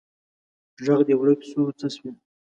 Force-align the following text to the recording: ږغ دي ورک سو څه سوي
ږغ 0.85 0.99
دي 1.07 1.13
ورک 1.17 1.41
سو 1.49 1.61
څه 1.79 1.87
سوي 1.95 2.11